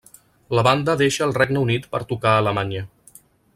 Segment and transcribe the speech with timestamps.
[0.59, 2.85] La banda deixa el Regne Unit per tocar a Alemanya.